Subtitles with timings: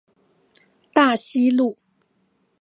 [0.93, 1.77] 大溪路